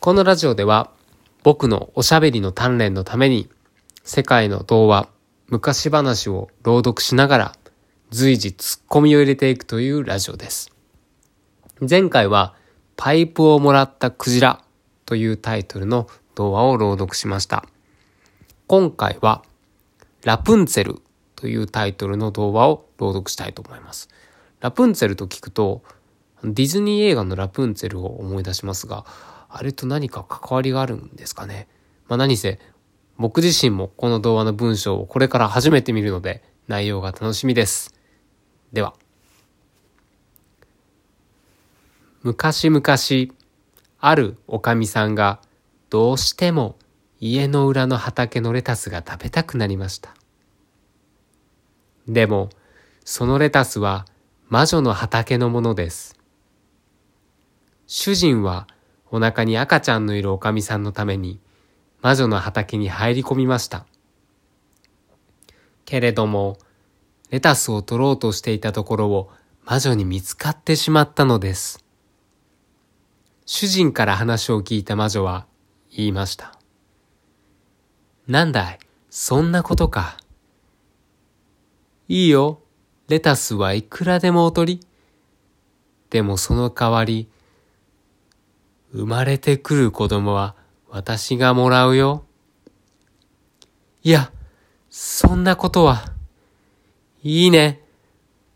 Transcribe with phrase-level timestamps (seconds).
[0.00, 0.92] このラジオでは
[1.42, 3.48] 僕のおしゃべりの鍛錬のために
[4.04, 5.08] 世界の童話、
[5.48, 7.52] 昔話を朗読しながら
[8.10, 10.70] 随時ツッコミを入れていくというラジオです。
[11.80, 12.54] 前回は
[12.96, 14.62] パイプをもらったクジラ
[15.04, 16.06] というタイトルの
[16.36, 17.66] 童話を朗読しました。
[18.68, 19.42] 今回は
[20.22, 21.02] ラプンツェル
[21.34, 24.08] というタイトルの童話を朗読したいと思います。
[24.60, 25.82] ラプンツェルと聞くと
[26.44, 29.04] ディズニー映画のラプンツェルを思い出しますが、
[29.48, 31.68] あれと何か関わりがあるんですかね？
[32.08, 32.58] まあ何せ
[33.16, 37.94] 僕自身もこの童話の文章をこれから初めて見るので内容が楽しみです。
[38.72, 38.94] では。
[42.22, 42.82] 昔々、
[44.00, 45.40] あるおかみさんが
[45.88, 46.76] どうしても
[47.20, 50.14] 家の裏の畑のレタスが食べたくなりました。
[52.06, 52.50] でも、
[53.04, 54.04] そのレタスは
[54.48, 56.18] 魔女の畑のものです。
[57.86, 58.66] 主人は
[59.10, 61.40] お腹に赤ちゃんのいるおかみさんのために
[62.00, 63.86] 魔女の畑に入り込みました。
[65.84, 66.58] けれども、
[67.30, 69.30] レタスを取ろうとしていたところを
[69.64, 71.84] 魔女に見つかってしまったのです。
[73.46, 75.46] 主人から話を聞いた魔女は
[75.90, 76.58] 言いました。
[78.26, 78.78] なんだい、
[79.08, 80.18] そんなことか。
[82.08, 82.60] いいよ、
[83.08, 84.80] レタスはいくらでもおとり。
[86.10, 87.28] でもその代わり、
[88.92, 90.54] 生まれてくる子供は
[90.88, 92.24] 私がもらうよ。
[94.02, 94.32] いや、
[94.88, 96.12] そんなことは。
[97.22, 97.82] いいね。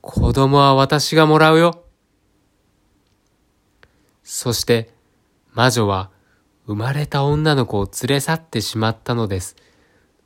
[0.00, 1.84] 子供は私がもらうよ。
[4.22, 4.94] そして、
[5.52, 6.10] 魔女は
[6.66, 9.56] 生まれた女の子を連れ去ってしまったのです。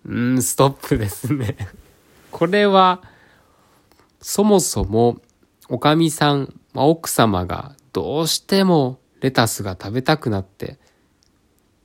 [0.04, 1.56] うん、ストップですね
[2.30, 3.02] これは、
[4.20, 5.18] そもそも、
[5.68, 10.78] おかみさん、まあ、奥様がどうしてもレタスが食べたくなって、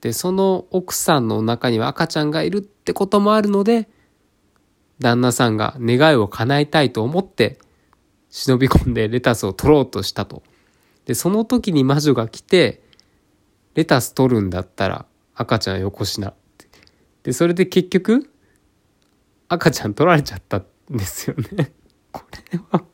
[0.01, 3.87] で、その奥さんの中には赤ちゃんがいるってこともあるので、
[4.99, 7.59] 旦那さんが願いを叶えたいと思って
[8.29, 10.43] 忍び込んでレタスを取ろうとしたと。
[11.05, 12.81] で、その時に魔女が来て、
[13.75, 15.05] レタス取るんだったら
[15.35, 16.33] 赤ちゃんよこしな。
[17.23, 18.29] で、それで結局、
[19.49, 21.73] 赤ちゃん取られちゃったんですよね。
[22.11, 22.85] これは、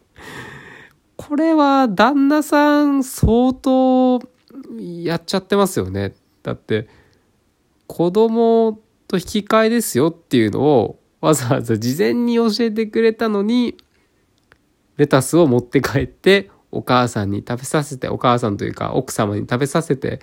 [1.16, 4.19] これは旦那さん相当
[5.03, 6.16] やっちゃってますよね。
[6.44, 6.88] だって、
[7.88, 13.78] 子供と引き換えですよっていうのをわざわざ事前に教えてくれたのに、
[14.97, 20.19] レタスを持って帰ってお母さんに食べさせて、お母さんというか奥様に食べさせて、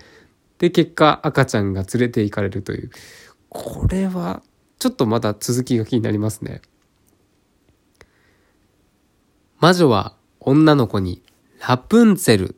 [0.59, 2.91] で、結果赤ちゃんが連れて行かれるという。
[3.49, 4.43] これは、
[4.79, 6.61] ちょっとまだ続きが気になりますね。
[9.59, 11.23] 魔女は女の子に
[11.67, 12.57] ラプンツェル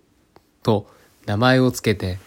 [0.62, 0.90] と
[1.26, 2.18] 名前をつけて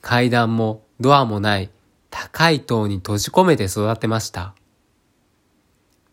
[0.00, 1.70] 階段もドアもない
[2.10, 4.54] 高い塔に閉じ込めて育てました。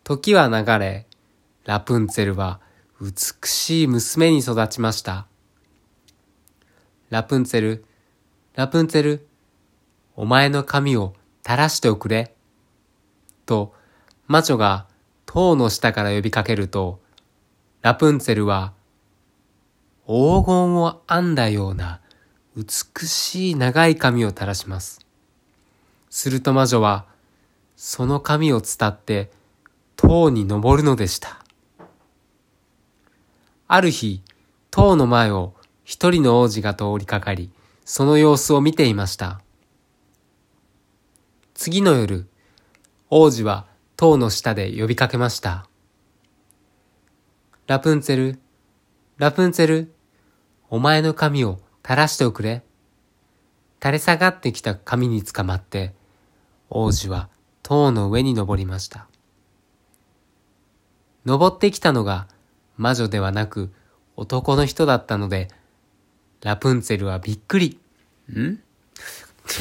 [0.04, 1.06] 時は流れ、
[1.64, 2.60] ラプンツェルは
[3.00, 5.26] 美しい娘に育ちました。
[7.08, 7.84] ラプンツェル、
[8.54, 9.26] ラプンツェル、
[10.14, 12.34] お前の髪を垂らしておくれ。
[13.46, 13.72] と、
[14.26, 14.86] 魔女が
[15.24, 17.00] 塔の下から呼びかけると、
[17.80, 18.74] ラプンツェルは
[20.06, 22.00] 黄金を編んだような
[22.56, 25.04] 美しい長い髪を垂らします。
[26.08, 27.06] すると魔女は、
[27.76, 29.32] その髪を伝って
[29.96, 31.44] 塔に登るのでした。
[33.66, 34.22] ある日、
[34.70, 37.50] 塔の前を一人の王子が通りかかり、
[37.84, 39.40] その様子を見ていました。
[41.54, 42.28] 次の夜、
[43.10, 43.66] 王子は
[43.96, 45.66] 塔の下で呼びかけました。
[47.66, 48.38] ラプンツェル、
[49.16, 49.94] ラプンツェル、
[50.70, 52.62] お前の髪を垂らしておくれ。
[53.80, 55.92] 垂れ下がってきた髪につかまって、
[56.70, 57.28] 王子は
[57.62, 59.06] 塔の上に登りました。
[61.26, 62.26] 登ってきたのが
[62.78, 63.72] 魔女ではなく
[64.16, 65.48] 男の人だったので、
[66.40, 67.78] ラプンツェルはびっくり。
[68.32, 68.58] ん？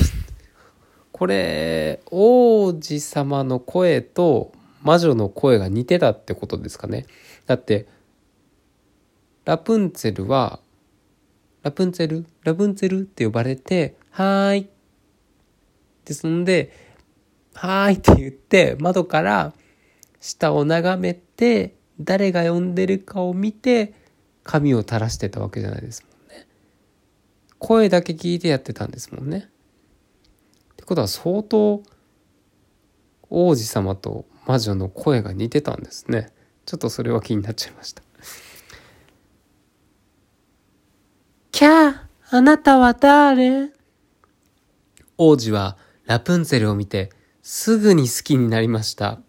[1.12, 7.06] これ、王子様の声と魔女の声が似てたってことですかね。
[7.46, 7.88] だって、
[9.44, 10.60] ラプンツェルは、
[11.64, 14.70] ラプンツェルラプンツェルって呼ばれて、はーい。
[16.06, 16.72] で、そんで、
[17.54, 19.54] はーいって言って、窓から
[20.20, 23.94] 下を眺めて誰が呼んでるかを見て
[24.44, 26.48] 髪を垂らしてたわけじゃないですもんね。
[27.60, 29.50] 声だけ聞いてやってたんですもんね。
[30.74, 31.84] ってことは相当
[33.30, 36.32] 王子様と魔女の声が似てたんですね。
[36.66, 38.04] ちょっとそれは気になっちゃいました。
[41.54, 41.96] キャー
[42.32, 43.70] あなたは誰？
[45.20, 47.12] 王子はラプンツェルを見て
[47.44, 49.20] すぐに好きになりました。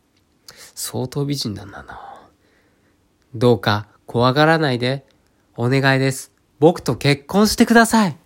[0.75, 2.01] 相当美人なんだな。
[3.35, 5.05] どうか怖がらないで。
[5.55, 6.33] お願いです。
[6.61, 8.17] 僕と結婚してください。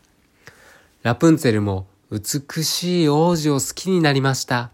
[1.03, 4.71] ラプンツェルも美しい王子を好きになりました。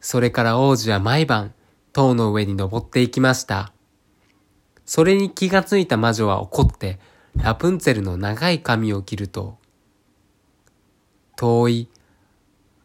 [0.00, 1.52] それから王子は毎晩
[1.92, 3.72] 塔の上に登っていきました。
[4.86, 7.00] それに気がついた魔女は怒って
[7.36, 9.58] ラプンツェルの長い髪を切ると、
[11.36, 11.88] 遠い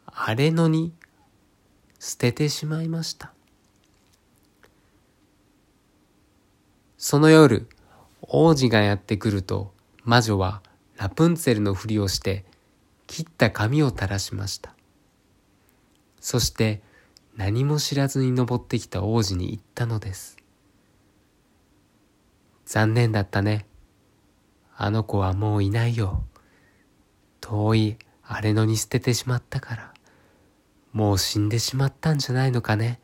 [0.05, 0.93] 荒れ野に
[1.99, 3.33] 捨ててしまいました。
[6.97, 7.67] その夜、
[8.21, 9.73] 王子がやってくると、
[10.03, 10.61] 魔女は
[10.97, 12.45] ラプンツェルのふりをして
[13.07, 14.73] 切った髪を垂らしました。
[16.19, 16.81] そして
[17.35, 20.37] 何も知らずに登ってきた王子に言ったのです。
[22.65, 23.65] 残念だったね。
[24.75, 26.23] あの子はもういないよ。
[27.41, 29.93] 遠い荒れ野に捨ててしまったから。
[30.91, 32.99] もう死んでしまったんじゃないのかね。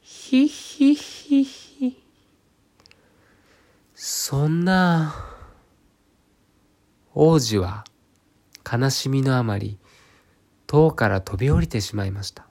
[0.00, 2.02] ひひひひ。
[3.94, 5.14] そんな、
[7.14, 7.84] 王子は
[8.70, 9.78] 悲しみのあまり
[10.66, 12.46] 塔から飛び降りてしまいました。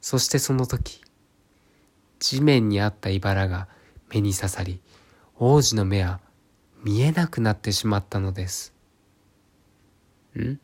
[0.00, 1.00] そしてその時、
[2.18, 3.68] 地面にあった茨が
[4.12, 4.80] 目に刺さり、
[5.36, 6.20] 王子の目は
[6.82, 8.74] 見えなくなってしまったのです。
[10.38, 10.58] ん？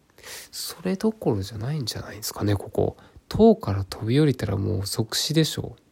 [0.51, 2.97] それどころじゃないんじゃないですかね、ここ。
[3.29, 5.83] 塔から飛び降りたらもう即死でしょう。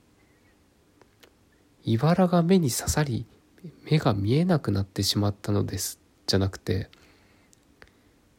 [1.84, 3.26] 茨が目に刺さり、
[3.90, 6.00] 目が見えなくなってしまったのです。
[6.26, 6.88] じゃなくて、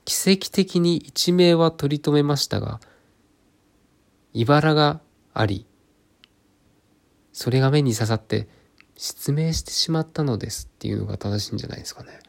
[0.05, 2.79] 奇跡的に一命は取り留めましたが、
[4.33, 5.01] 茨が
[5.33, 5.65] あり、
[7.33, 8.47] それが目に刺さって
[8.97, 12.19] 失明してしまったのですっていうのが正しいんじゃないですかね。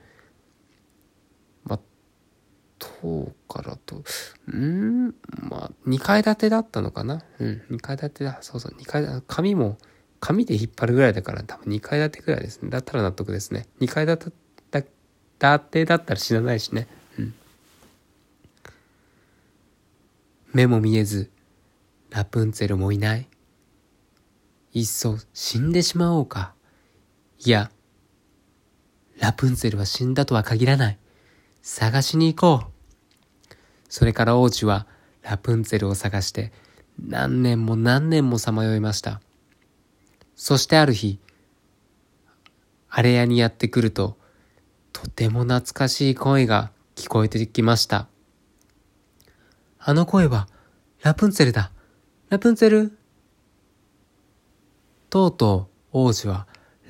[1.65, 1.81] まあ、
[2.79, 4.03] 塔からと、
[4.49, 5.15] うん
[5.49, 8.39] まあ、2階建てだったのかなうん、2階建てだ。
[8.41, 9.79] そうそう、2階建て紙も、
[10.21, 12.71] 紙で引っ張るぐらいだから多分2階建てぐらいですね。
[12.71, 13.67] だったら納得ですね。
[13.81, 14.33] 2階建て
[15.39, 16.87] だってだったら知らないしね。
[17.19, 17.35] うん。
[20.53, 21.31] 目も見えず、
[22.11, 23.29] ラプンツェルもいない。
[24.73, 26.56] いっそ死んでしまおうか。
[27.44, 27.71] いや、
[29.21, 30.99] ラプンツェルは死んだとは限らない。
[31.62, 33.55] 探しに行こう。
[33.88, 34.87] それから王子は
[35.23, 36.53] ラプンツェルを探して
[36.99, 39.21] 何年も何年もさまよいました。
[40.35, 41.19] そしてある日、
[42.88, 44.17] 荒れ屋にやってくると、
[44.93, 48.09] とても懐かしい声が聞こえてきました。
[49.79, 50.49] あの声は、
[51.03, 51.71] ラプンツェルだ。
[52.29, 52.99] ラプンツェル？
[55.11, 56.47] とうとう王子は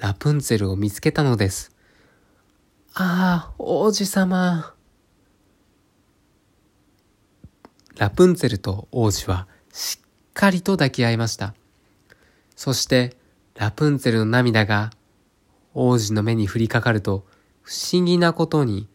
[0.06, 1.74] ラプンツェルを見つけたのです。
[2.94, 4.72] ああ、王子様。
[7.96, 11.54] ラプンツェルと王子はしっかりと抱き合いました。
[12.54, 13.16] そして
[13.56, 14.92] ラプンツェルの涙が
[15.74, 17.26] 王子の目に降りかかると
[17.62, 18.86] 不思議なことに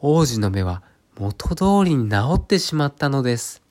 [0.00, 0.84] 王子の目は
[1.18, 3.64] 元通りに治ってしまったのです。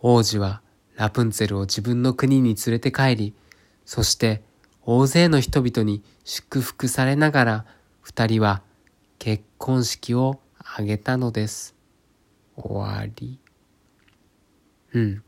[0.00, 0.62] 王子は
[0.96, 3.34] ラプンツェルを自分の国に連れて帰り、
[3.84, 4.42] そして
[4.86, 7.64] 大勢の人々に祝福されながら
[8.02, 8.62] 二人は
[9.18, 11.74] 結婚式を挙げたのです。
[12.56, 13.38] 終わり。
[14.92, 15.22] うん。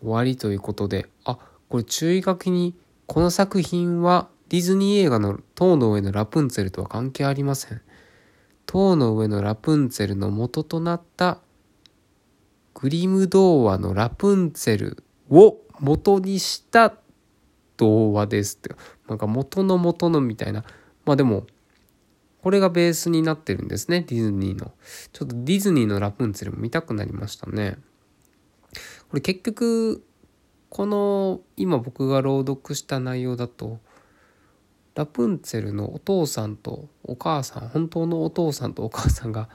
[0.00, 2.74] 終わりということで、あ、これ注意書きに、
[3.06, 7.82] この作品はディズニー映画の塔の上のラプンツェルとは関係ありません。
[8.64, 11.40] 塔の上のラプンツェルの元となった
[12.74, 16.94] グリム童話のラプンツェルを元にした
[17.78, 18.74] 童話ですって。
[19.08, 20.64] なんか元の元のみたいな。
[21.06, 21.46] まあでも、
[22.42, 24.72] これがベースになってるんですね、ディズニーの。
[25.12, 27.78] ちょっとディズニーのラプンツェルも見たくなりましたね。
[29.08, 30.04] これ結局、
[30.68, 33.78] この今僕が朗読した内容だと、
[34.94, 39.48] ラプンツェルのお父さんとお母さん、本当のお父さんとお母さんが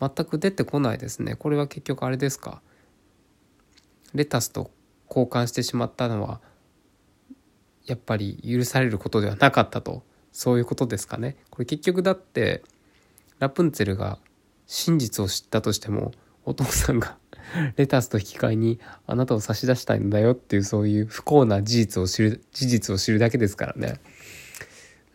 [0.00, 1.34] 全く出てこないですね。
[1.34, 2.62] これは結局あれですか？
[4.14, 4.70] レタスと
[5.08, 6.40] 交換してしまったのは、
[7.86, 10.02] やっぱり許されることではなかったと、
[10.32, 11.36] そういうことですかね。
[11.50, 12.62] これ結局だって、
[13.38, 14.18] ラプンツェルが
[14.66, 16.12] 真実を知ったとしても、
[16.44, 17.16] お父さんが
[17.76, 24.00] レタスと引き換えにあなたを差し出したいんだよっていうそういう不幸な事実を知る、事実を知るだけですからね。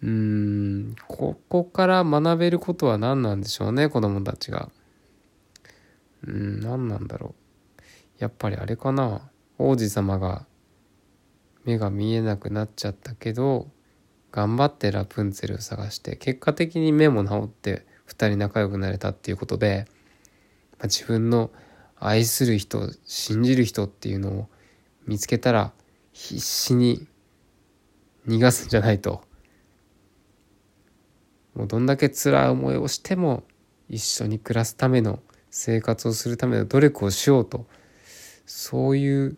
[0.02, 4.70] うーん、ここから学べることは何なんでしょうね、子供たちが。
[6.26, 7.36] うん、何なんだろ
[7.80, 7.82] う。
[8.20, 9.30] やっぱりあれかな。
[9.58, 10.46] 王子様が
[11.66, 13.68] 目が見えなくなっちゃったけど、
[14.32, 19.86] 頑張ってラプンツェルを探して、結果的に目も治って2人仲良くなれたっていうことで、
[20.80, 21.52] あ、自分の
[22.00, 24.48] 愛する人信じる人っていうのを
[25.06, 25.72] 見つけたら
[26.14, 27.08] 必死に
[28.28, 29.22] 逃がすんじゃないと。
[31.54, 33.44] もうどんだけ辛い思いをしても
[33.90, 37.66] 一緒に暮らすための生活をするための努力をしようと
[38.46, 39.38] そういう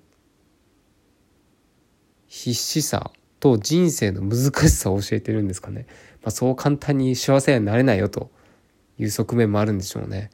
[2.35, 5.85] 必死さと人生の難しさを教えてるんですかね、
[6.23, 8.31] まあ、そう簡単に幸せになれないよと
[8.97, 10.31] いう側面もあるんでしょうね。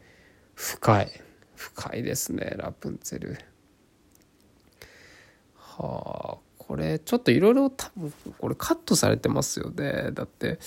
[0.55, 1.11] 深い。
[1.55, 3.37] 深いですねラプンツェル。
[5.57, 10.11] はあこれちょっといろいろ多分これカットされてますよね。
[10.13, 10.57] だって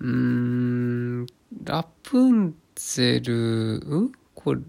[0.00, 1.26] うーん
[1.64, 4.12] ラプンツェルうん？
[4.34, 4.60] これ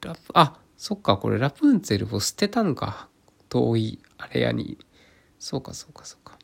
[0.00, 3.08] ラプあそっかこれラプンツェルを捨てたんか。
[3.50, 4.78] 遠いあれやに。
[5.42, 6.38] そうかそうかそうか。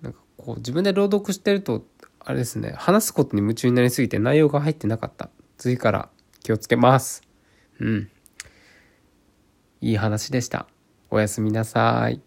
[0.00, 1.84] なんかこう自分で朗読してると
[2.20, 5.30] あれですね話すことに夢中になりすぎて内容が入ってなかった。
[5.58, 6.08] 次から
[6.44, 7.22] 気をつけます。
[7.80, 8.08] うん。
[9.80, 10.68] いい話でした。
[11.10, 12.22] おやすみなさい。